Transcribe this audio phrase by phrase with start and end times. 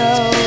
[0.00, 0.39] go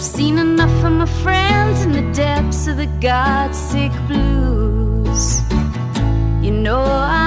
[0.00, 5.42] I've seen enough of my friends in the depths of the God sick blues.
[6.42, 7.19] You know I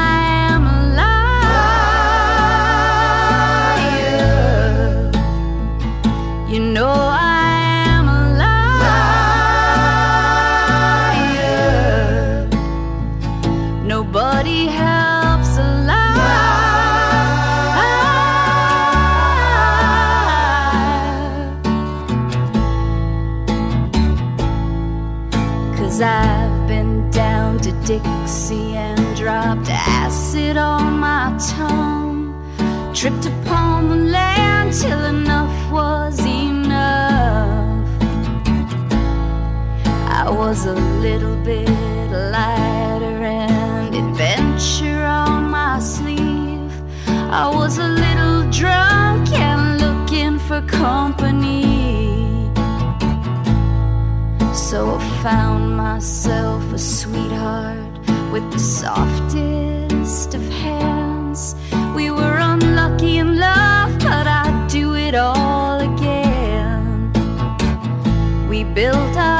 [31.51, 32.33] tongue.
[32.93, 37.87] Tripped upon the land till enough was enough.
[40.07, 41.69] I was a little bit
[42.09, 46.71] lighter and adventure on my sleeve.
[47.07, 51.63] I was a little drunk and looking for company.
[54.53, 57.93] So I found myself a sweetheart
[58.31, 60.92] with the softest of hands.
[63.03, 67.11] Unlucky in love, but I'd do it all again.
[68.47, 69.32] We built ourselves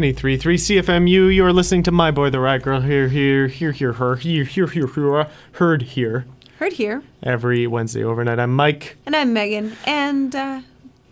[0.00, 4.16] 93.3 CFMU, you're listening to My Boy the Riot Girl here, here, here, here, her,
[4.16, 6.24] here, here, here, here, heard here
[6.58, 7.02] Heard here.
[7.22, 8.38] every Wednesday overnight.
[8.38, 8.96] I'm Mike.
[9.04, 9.76] And I'm Megan.
[9.84, 10.62] And uh,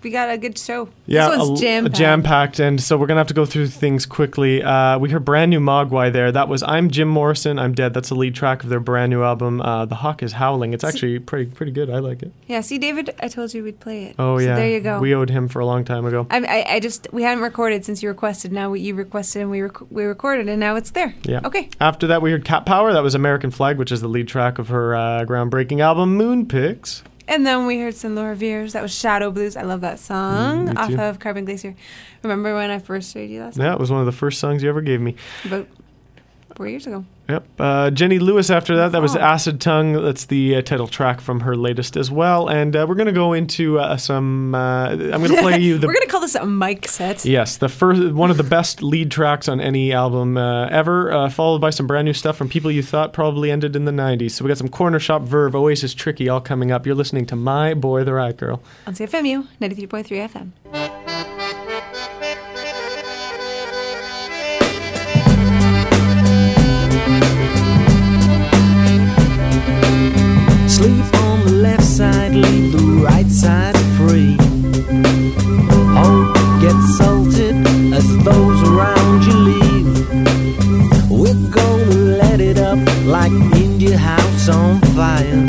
[0.03, 0.89] we got a good show.
[1.07, 4.07] Yeah, this one's jam jam packed, and so we're gonna have to go through things
[4.07, 4.63] quickly.
[4.63, 6.31] Uh, we heard brand new Mogwai there.
[6.31, 9.23] That was "I'm Jim Morrison, I'm Dead." That's the lead track of their brand new
[9.23, 9.61] album.
[9.61, 10.73] Uh, the Hawk is Howling.
[10.73, 11.91] It's actually pretty pretty good.
[11.91, 12.33] I like it.
[12.47, 14.17] Yeah, see, David, I told you we'd play it.
[14.19, 15.01] Oh So yeah, there you go.
[15.01, 16.27] We owed him for a long time ago.
[16.31, 18.53] I, I, I just we hadn't recorded since you requested.
[18.53, 21.15] Now you requested and we rec- we recorded and now it's there.
[21.25, 21.41] Yeah.
[21.45, 21.69] Okay.
[21.81, 22.93] After that, we heard Cat Power.
[22.93, 26.47] That was American Flag, which is the lead track of her uh, groundbreaking album Moon
[26.47, 27.03] Pix.
[27.29, 28.73] And then we heard some Laura Veirs.
[28.73, 29.57] That was Shadow Blues.
[29.57, 31.75] I love that song Mm, off of Carbon Glacier.
[32.23, 33.64] Remember when I first showed you that song?
[33.67, 35.14] Yeah, it was one of the first songs you ever gave me.
[36.59, 37.05] Four years ago.
[37.29, 37.47] Yep.
[37.57, 38.90] Uh, Jenny Lewis after that.
[38.90, 39.14] That was.
[39.14, 39.92] Acid Tongue.
[39.92, 42.49] That's the uh, title track from her latest as well.
[42.49, 44.57] And uh, we're going to go into uh, some.
[44.57, 45.87] Uh, I'm going to play you the.
[45.87, 47.25] We're gonna call this a mic set.
[47.25, 51.31] Yes, the first one of the best lead tracks on any album uh, ever, uh,
[51.31, 54.33] followed by some brand new stuff from people you thought probably ended in the 90s.
[54.33, 56.87] So we got some Cornershop Verve, Oasis Tricky all coming up.
[56.87, 58.61] You're listening to My Boy the Riot Girl.
[58.85, 60.98] On CFMU 93.3 FM.
[72.40, 74.37] The right side free.
[75.70, 77.57] Oh, Hope gets salted
[77.92, 79.90] as those around you leave.
[81.11, 85.44] We're gonna let it up like India House on fire.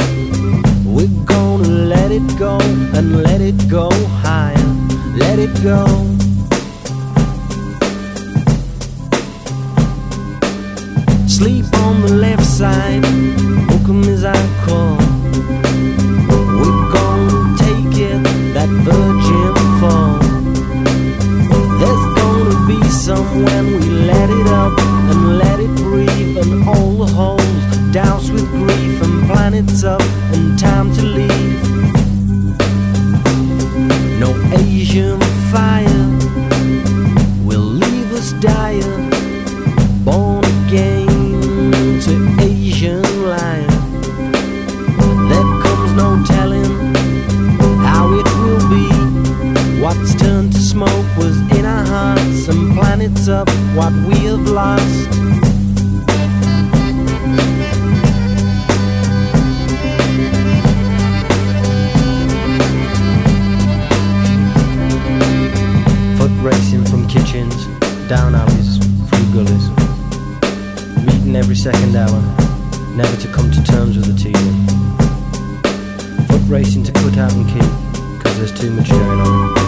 [0.86, 2.58] We're gonna let it go
[2.98, 3.90] and let it go
[4.24, 4.70] higher.
[5.16, 5.86] Let it go.
[11.28, 13.06] Sleep on the left side,
[13.90, 15.09] 'em as I call.
[18.60, 20.20] That virgin fall.
[21.80, 24.78] There's gonna be some when we let it up
[25.12, 30.02] and let it breathe, and all the holes doused with grief, and planets up
[30.34, 31.62] and time to leave.
[34.20, 35.20] No Asian
[35.52, 36.06] fire
[37.48, 39.09] will leave us dire
[53.80, 55.10] what we have lost.
[66.18, 67.56] Foot racing from kitchens,
[68.10, 69.70] down alleys, through.
[71.06, 72.22] Reading every second hour,
[72.98, 74.44] never to come to terms with the TV.
[76.28, 79.59] Foot racing to cut out and keep, cause there's too much going on.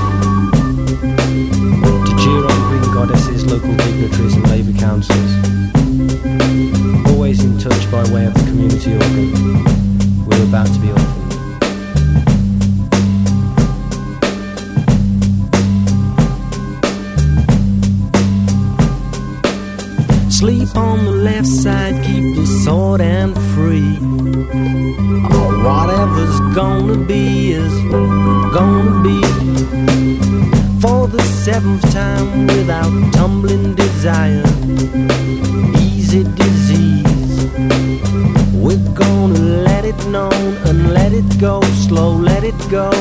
[3.01, 5.31] Goddesses, local dignitaries and labour councils.
[7.09, 10.27] Always in touch by way of the community organ.
[10.27, 11.31] We're about to be orphaned.
[20.31, 23.97] Sleep on the left side, keep the sword and free.
[25.33, 27.73] Oh, whatever's gonna be is
[28.53, 30.31] gonna be.
[31.12, 34.45] The seventh time without tumbling desire,
[35.78, 37.52] easy disease.
[38.54, 42.91] We're gonna let it known and let it go, slow, let it go.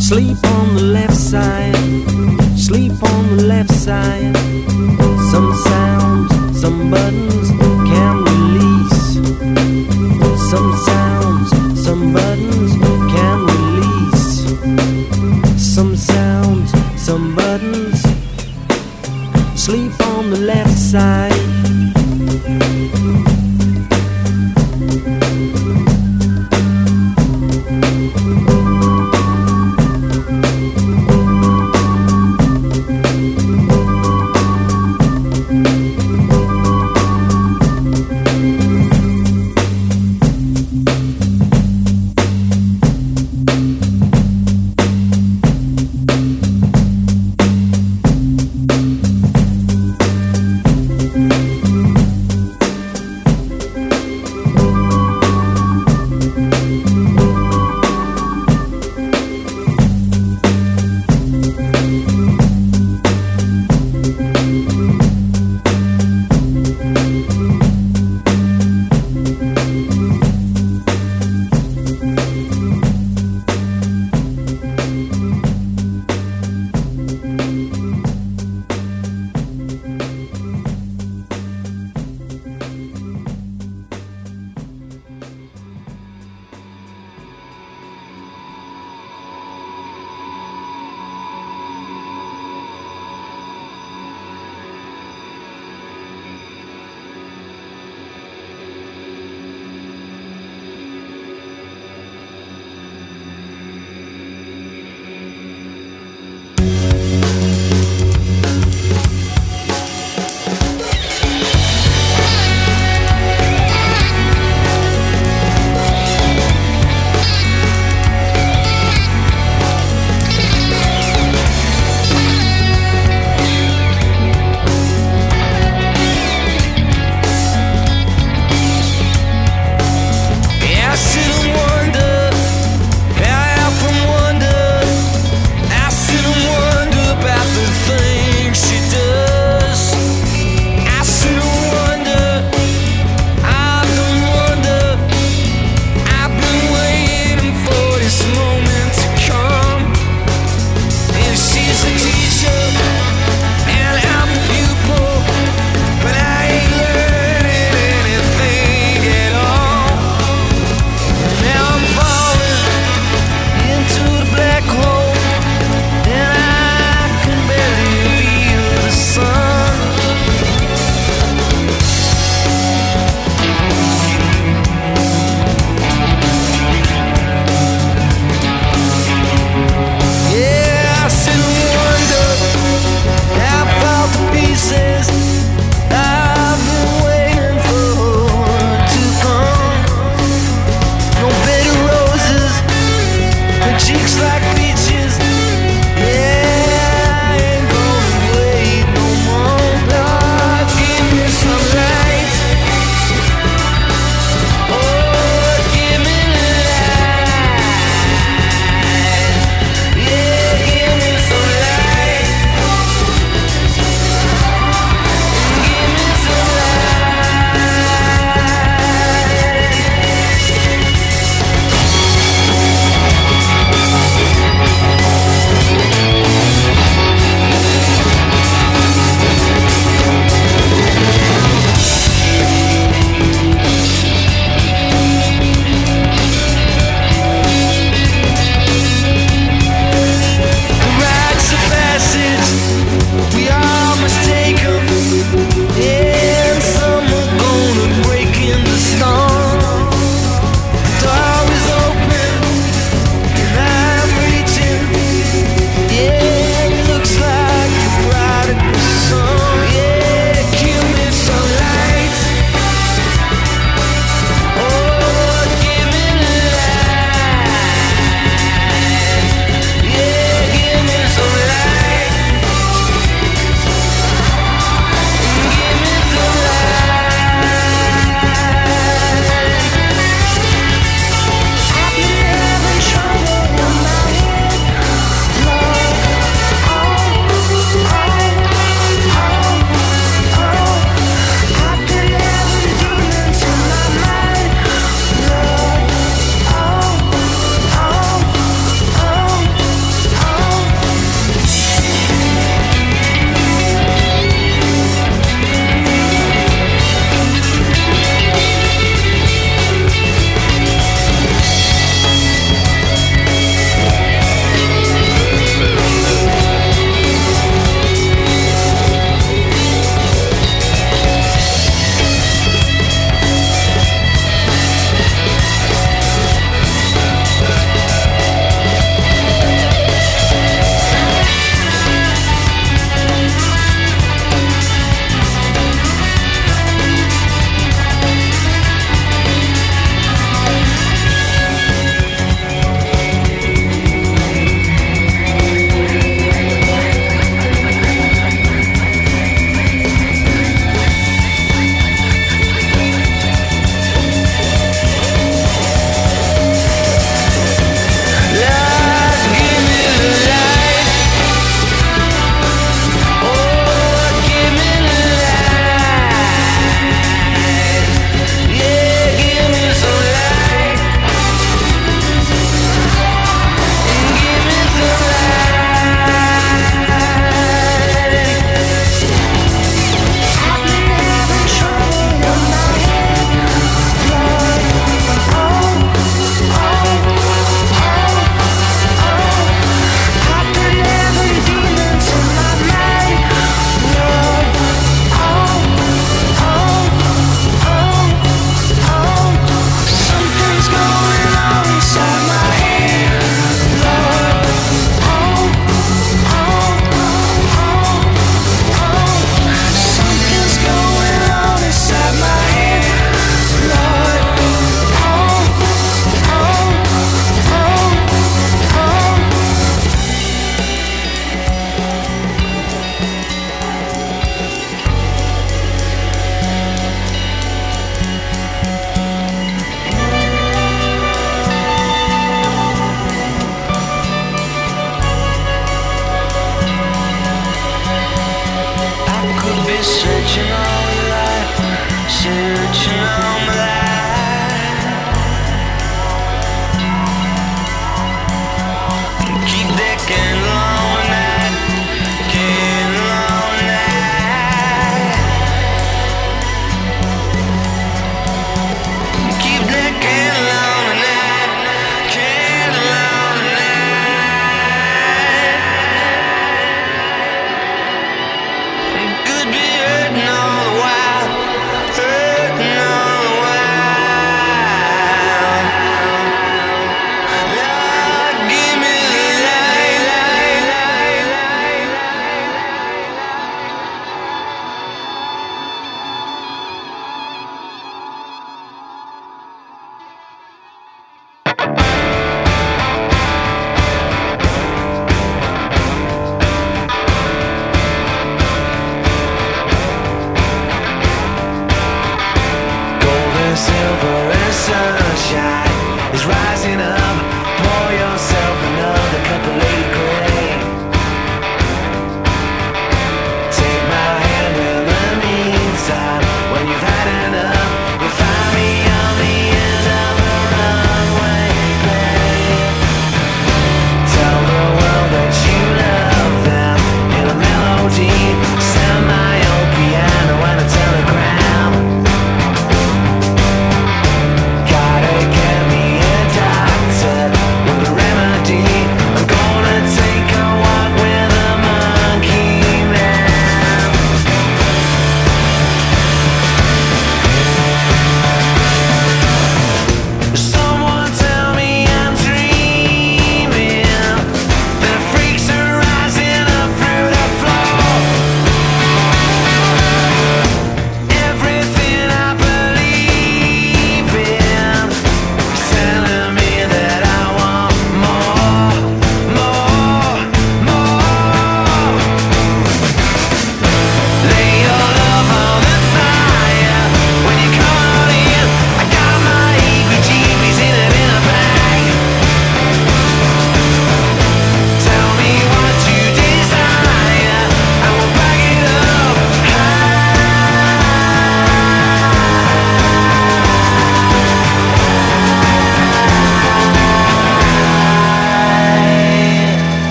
[0.00, 1.76] Sleep on the left side,
[2.58, 4.36] sleep on the left side.
[5.30, 7.49] Some sounds, some buttons
[17.10, 18.00] some buttons.
[19.56, 21.39] Sleep on the left side.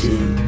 [0.00, 0.39] 15,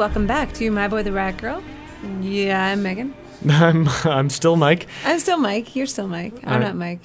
[0.00, 1.62] welcome back to My Boy the Riot Girl.
[2.22, 3.12] Yeah, I'm Megan.
[3.50, 4.86] I'm I'm still Mike.
[5.04, 5.76] I'm still Mike.
[5.76, 6.32] You're still Mike.
[6.42, 7.00] I'm Uh, not Mike.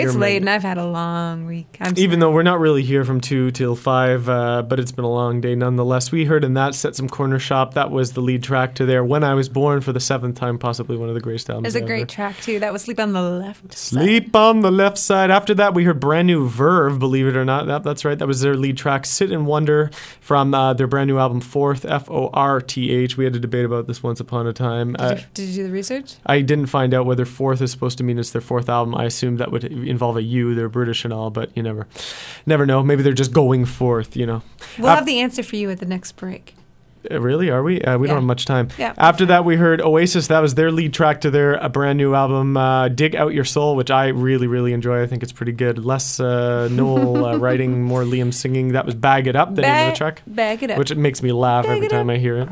[0.00, 1.76] It's late and I've had a long week.
[1.80, 5.04] I'm Even though we're not really here from two till five, uh, but it's been
[5.04, 6.10] a long day nonetheless.
[6.12, 7.74] We heard in that set some Cornershop.
[7.74, 10.58] That was the lead track to their "When I Was Born" for the seventh time,
[10.58, 11.74] possibly one of the greatest albums.
[11.74, 12.58] It's a great track too.
[12.58, 13.72] That was Sleep on the Left.
[13.72, 14.00] Side.
[14.02, 15.30] Sleep on the left side.
[15.30, 17.66] After that, we heard brand new Verve, believe it or not.
[17.66, 18.18] That, that's right.
[18.18, 19.90] That was their lead track, Sit and Wonder,
[20.20, 23.16] from uh, their brand new album, Fourth, F O R T H.
[23.16, 24.96] We had a debate about this once upon a time.
[24.98, 26.14] Uh, Did, you, did you do the research?
[26.26, 28.94] I didn't find out whether fourth is supposed to mean it's their fourth album.
[28.94, 30.54] I assumed that would involve a U.
[30.54, 31.86] They're British and all, but you never,
[32.46, 32.82] never know.
[32.82, 34.16] Maybe they're just going forth.
[34.16, 34.42] You know.
[34.78, 36.54] We'll Af- have the answer for you at the next break.
[37.10, 37.48] Uh, Really?
[37.50, 37.80] Are we?
[37.80, 38.12] Uh, we Yeah.
[38.12, 38.68] don't have much time.
[38.78, 38.92] Yeah.
[38.98, 40.26] After that, we heard Oasis.
[40.26, 43.46] That was their lead track to their uh, brand new album, uh, "Dig Out Your
[43.46, 45.02] Soul," which I really, really enjoy.
[45.02, 45.82] I think it's pretty good.
[45.82, 48.72] Less uh, Noel uh, writing, more Liam singing.
[48.72, 50.78] That was "Bag It Up," the name of the track, Bag it up.
[50.78, 52.14] which it makes me laugh Bag every time up.
[52.16, 52.48] I hear it.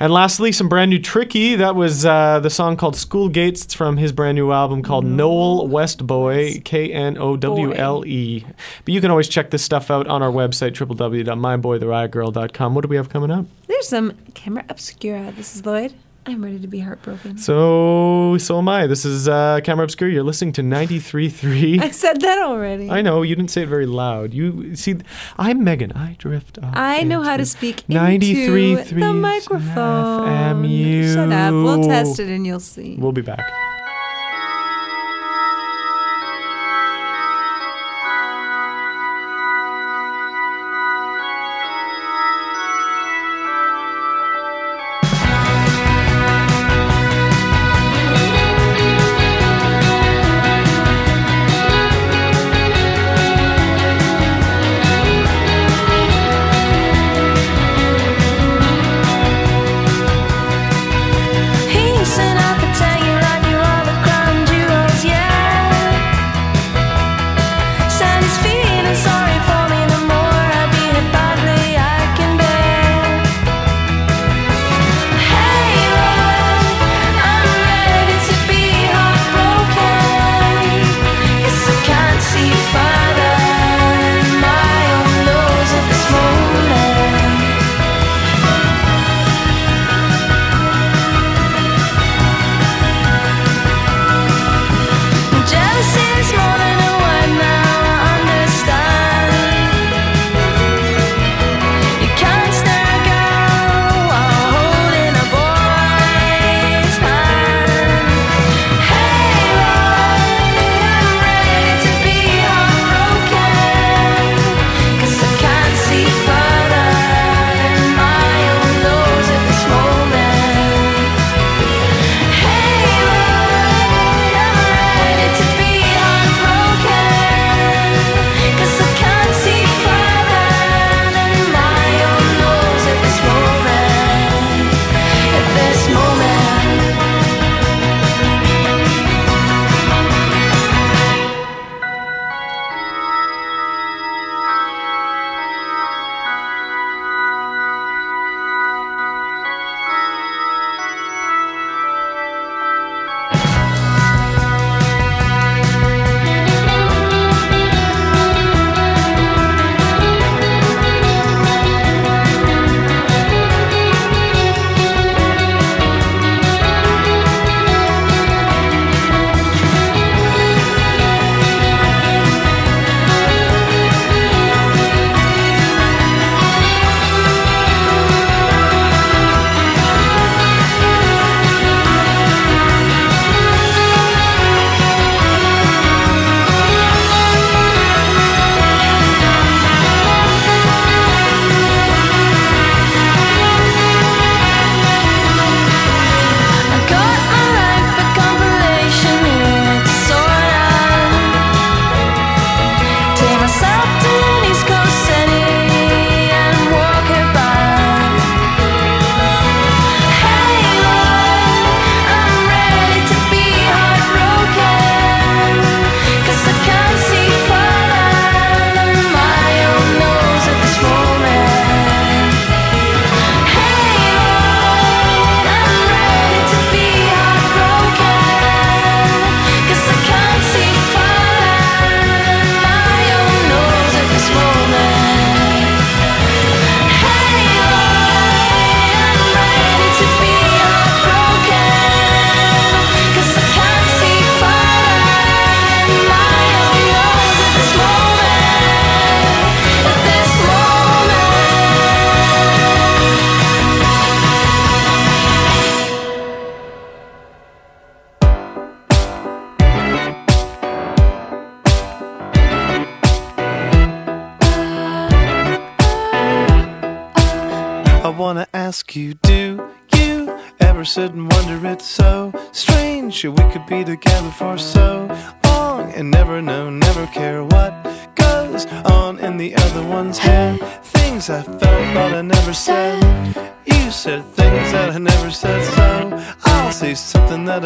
[0.00, 1.56] And lastly, some brand new Tricky.
[1.56, 5.04] That was uh, the song called "School Gates." It's from his brand new album called
[5.04, 8.44] Knowle West Boy, K N O W L E.
[8.84, 12.74] But you can always check this stuff out on our website, www.myboytheriotgirl.com.
[12.74, 13.46] What do we have coming up?
[13.66, 15.32] There's some camera obscura.
[15.36, 15.94] This is Lloyd.
[16.28, 17.38] I'm ready to be heartbroken.
[17.38, 18.86] So so am I.
[18.86, 20.10] This is uh, Camera Obscura.
[20.10, 21.80] You're listening to 93.3.
[21.82, 22.90] I said that already.
[22.90, 24.34] I know you didn't say it very loud.
[24.34, 24.96] You see,
[25.38, 25.92] I'm Megan.
[25.92, 26.58] I drift.
[26.58, 26.74] off.
[26.76, 30.28] I know how to speak into the microphone.
[30.28, 31.14] FMU.
[31.14, 31.52] Shut up.
[31.54, 32.96] We'll test it and you'll see.
[32.98, 33.50] We'll be back.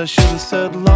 [0.03, 0.92] I should have said love.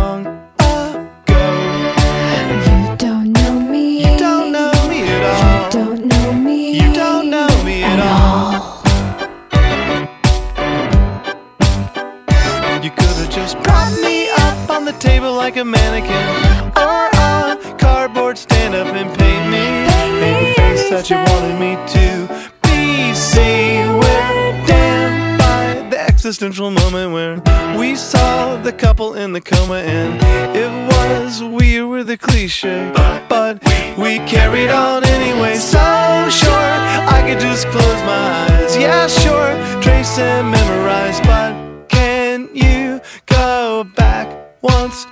[29.37, 30.15] the coma and
[30.57, 32.91] it was we were the cliche
[33.29, 33.63] but
[33.99, 35.57] we carried on anyway.
[35.57, 35.77] So
[36.31, 36.73] sure
[37.17, 38.75] I could just close my eyes.
[38.79, 41.53] Yeah sure trace and memorize but
[41.89, 44.27] can you go back
[44.63, 45.07] once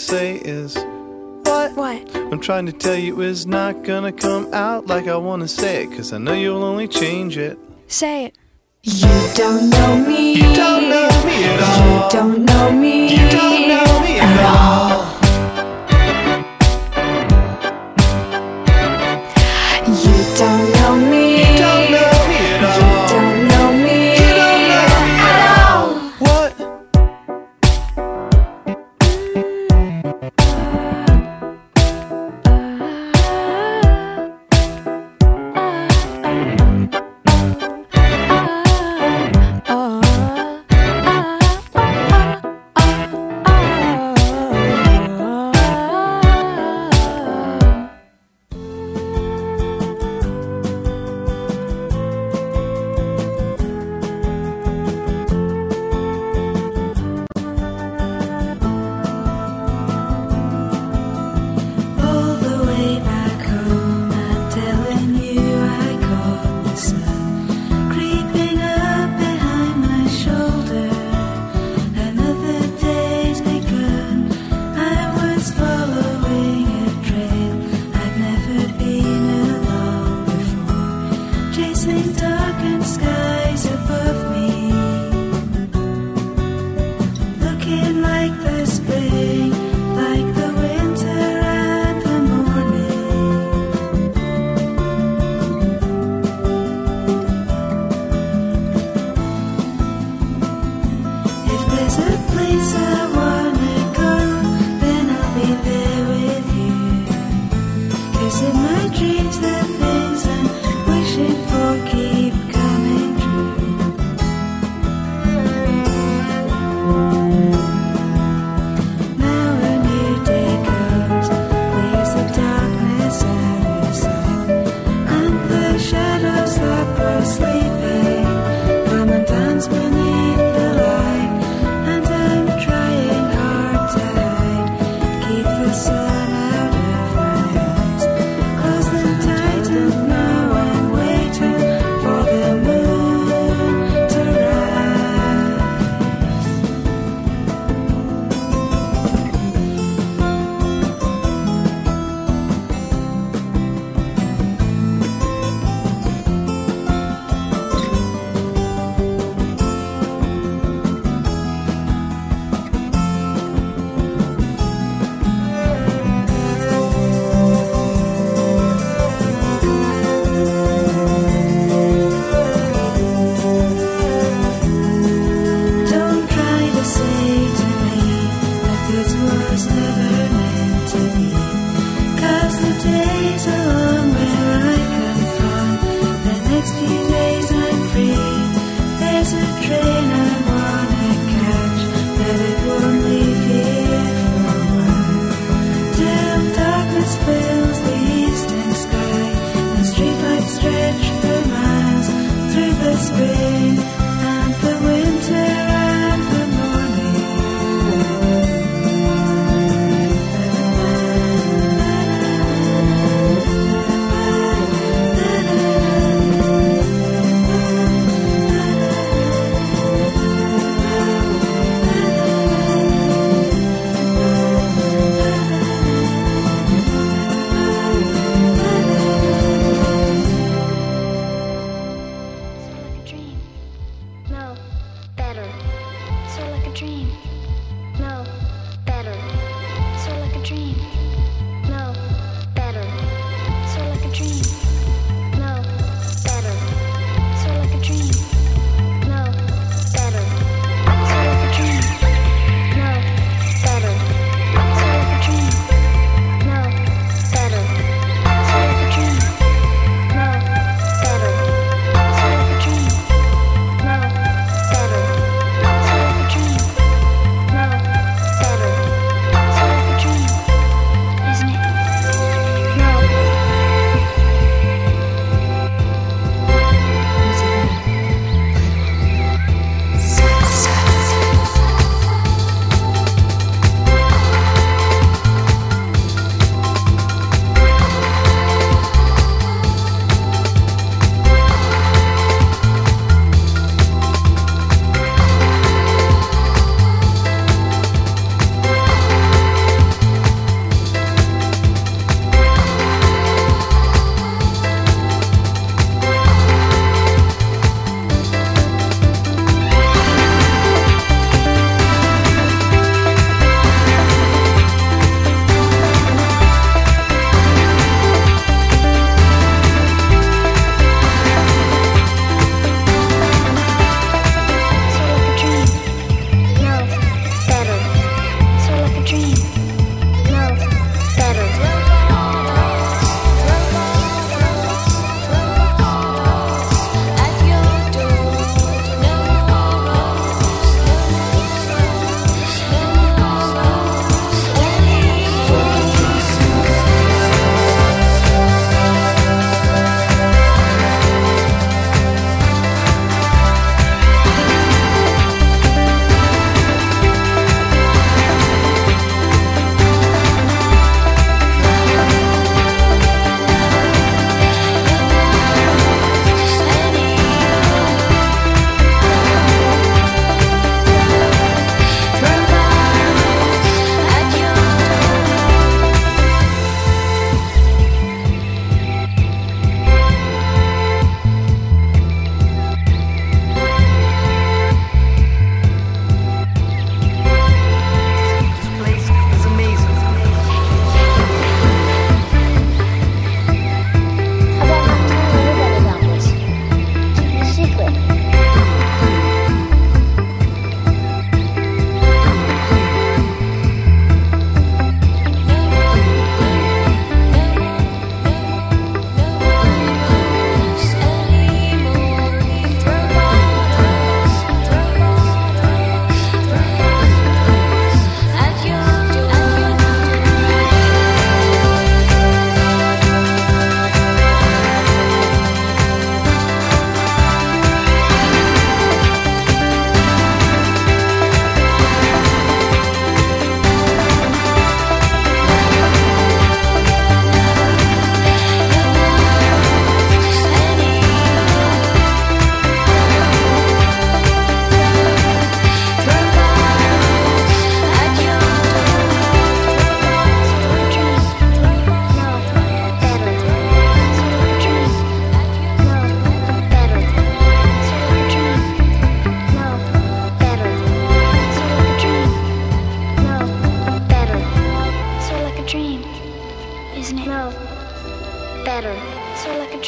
[0.00, 0.76] say is
[1.44, 1.76] what?
[1.76, 2.16] What?
[2.16, 5.92] I'm trying to tell you is not gonna come out like I wanna say it,
[5.92, 7.58] cause I know you'll only change it.
[7.86, 8.38] Say it.
[8.82, 10.32] You don't know me.
[10.32, 12.04] You don't know me at all.
[12.04, 13.14] You don't know me.
[13.14, 15.19] You don't know me at all.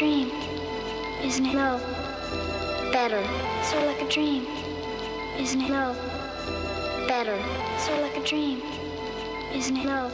[0.03, 0.33] Dream,
[1.23, 1.55] isn't it?
[1.55, 1.79] No.
[2.93, 3.23] Better.
[3.63, 4.47] Sort of like a dream,
[5.39, 5.69] isn't it?
[5.69, 5.95] No.
[7.07, 7.39] Better.
[7.79, 8.61] Sort of like a dream,
[9.55, 9.85] isn't it?
[9.85, 10.11] No.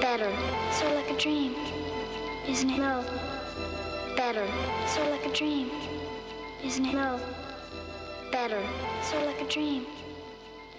[0.00, 0.30] Better.
[0.72, 1.54] Sort of like a dream,
[2.48, 2.78] isn't it?
[2.78, 3.04] No.
[4.16, 4.46] Better.
[4.86, 5.70] Sort of like a dream,
[6.64, 6.94] isn't it?
[6.94, 7.20] No.
[8.32, 8.62] Better.
[9.02, 9.84] Sort of like a dream,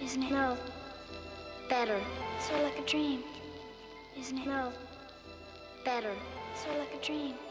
[0.02, 0.30] isn't it?
[0.32, 0.56] No.
[1.68, 2.00] Better.
[2.40, 3.22] Sort of like a dream,
[4.18, 4.46] isn't it?
[4.46, 4.72] No.
[5.84, 6.14] Better.
[6.54, 7.41] Sort of like a dream.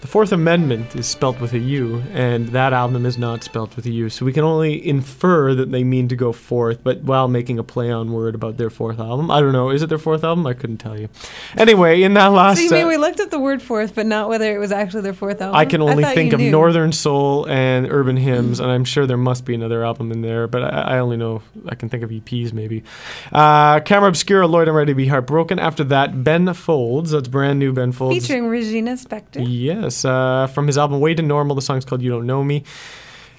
[0.00, 3.84] The Fourth Amendment is spelt with a U, and that album is not spelt with
[3.84, 4.08] a U.
[4.08, 7.64] So we can only infer that they mean to go fourth, but while making a
[7.64, 9.28] play on word about their fourth album.
[9.28, 9.70] I don't know.
[9.70, 10.46] Is it their fourth album?
[10.46, 11.08] I couldn't tell you.
[11.56, 14.28] Anyway, in that last So you mean we looked at the word fourth, but not
[14.28, 15.56] whether it was actually their fourth album?
[15.56, 16.52] I can only thought think of knew.
[16.52, 20.46] Northern Soul and Urban Hymns, and I'm sure there must be another album in there,
[20.46, 22.84] but I, I only know I can think of EPs maybe.
[23.32, 25.58] Uh, Camera Obscura, Lloyd, I'm Ready to Be Heartbroken.
[25.58, 27.10] After that, Ben Folds.
[27.10, 28.14] That's brand new Ben Folds.
[28.16, 28.46] Featuring
[28.86, 29.44] Spektor.
[29.46, 31.56] Yes, uh, from his album Way to Normal.
[31.56, 32.62] The song's called You Don't Know Me.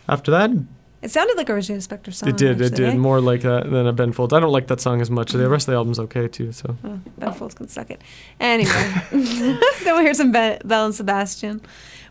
[0.07, 0.49] After that,
[1.01, 2.29] It sounded like a Regina Spektor song.
[2.29, 2.97] it did, it did eh?
[2.97, 4.33] more like that than a Ben Folds.
[4.33, 5.31] I don't like that song as much.
[5.31, 6.51] The rest of the album's okay too.
[6.51, 8.01] So Oh, Ben Folds can suck it.
[8.39, 11.61] Anyway, then we'll hear some Be- Belle and Sebastian.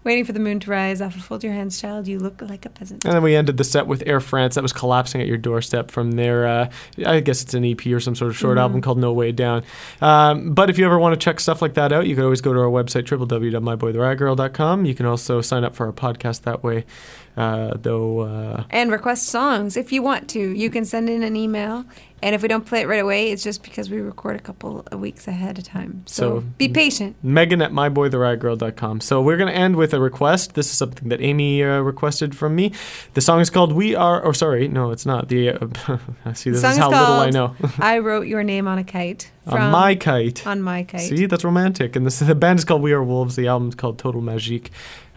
[0.05, 1.01] Waiting for the moon to rise.
[1.03, 2.09] Off of Fold Your Hands, Child.
[2.09, 3.05] You look like a peasant.
[3.05, 4.55] And then we ended the set with Air France.
[4.55, 6.71] That was collapsing at your doorstep from their, uh,
[7.05, 8.61] I guess it's an EP or some sort of short Mhm.
[8.63, 9.63] album called No Way Down.
[10.01, 12.41] Um, but if you ever want to check stuff like that out, you can always
[12.41, 14.85] go to our website, www.myboytheriotgirl.com.
[14.85, 16.85] You can also sign up for our podcast that way,
[17.39, 18.21] uh, though.
[18.21, 20.41] Uh, And request songs if you want to.
[20.41, 21.85] You can send in an email.
[22.21, 24.85] And if we don't play it right away, it's just because we record a couple
[24.91, 26.03] of weeks ahead of time.
[26.07, 27.15] So, So- be patient.
[27.23, 29.01] Megan at myboytheriotgirl.com.
[29.03, 30.55] So we're going to end with a request.
[30.55, 32.73] This is something that Amy uh, requested from me.
[33.15, 35.29] The song is called "We Are." Or sorry, no, it's not.
[35.29, 37.55] The uh, see, this is how little I called know.
[37.79, 39.31] I wrote your name on a kite.
[39.47, 40.45] On my kite.
[40.45, 41.09] On my kite.
[41.09, 41.95] See, that's romantic.
[41.97, 43.37] And this, the band is called We Are Wolves.
[43.37, 44.71] The album is called Total Magique.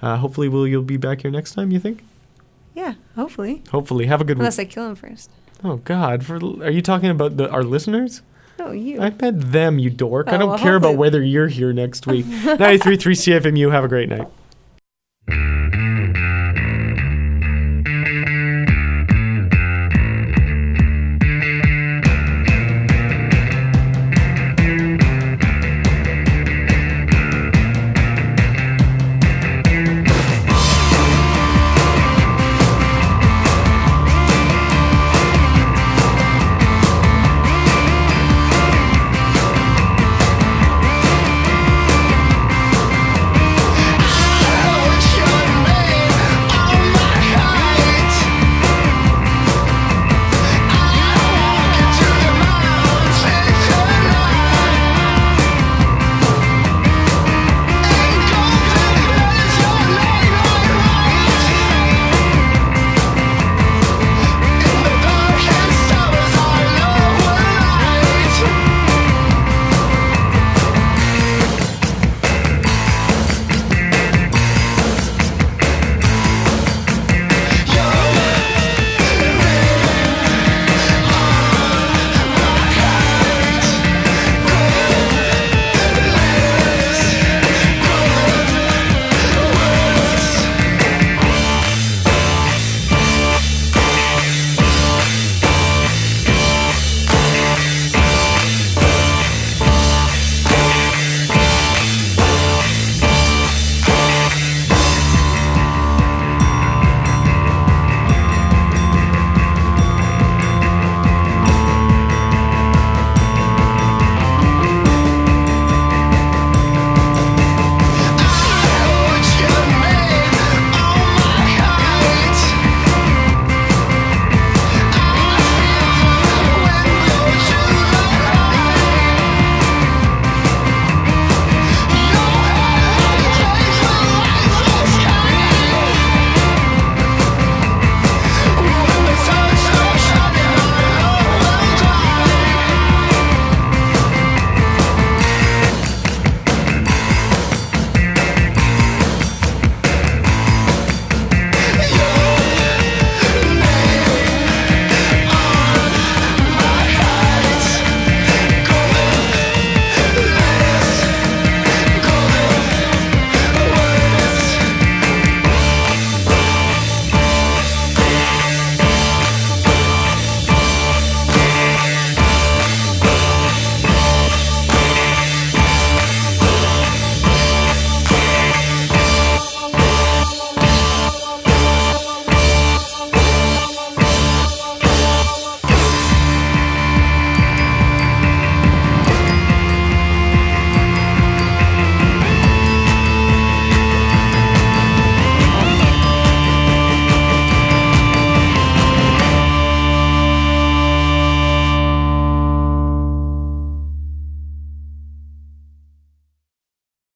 [0.03, 1.71] Uh, hopefully, will you'll be back here next time?
[1.71, 2.03] You think?
[2.73, 3.63] Yeah, hopefully.
[3.71, 4.41] Hopefully, have a good one.
[4.45, 4.59] Unless.
[4.59, 5.29] I kill him first.
[5.63, 8.21] Oh God, for, are you talking about the, our listeners?
[8.59, 8.99] No, you.
[9.01, 10.27] I meant them, you dork.
[10.27, 12.25] I Oh, don't well, care about whether you're here next week.
[12.25, 12.97] 93.3
[13.41, 13.71] CFMU.
[13.71, 14.27] Have a great night.